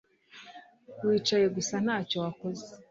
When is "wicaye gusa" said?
1.07-1.75